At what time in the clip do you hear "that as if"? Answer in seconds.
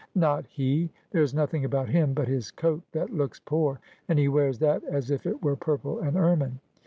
4.57-5.27